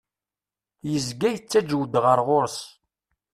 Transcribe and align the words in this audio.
Yezga 0.91 1.27
yettaǧew-d 1.31 1.93
ɣer 2.03 2.19
ɣur-s. 2.27 2.57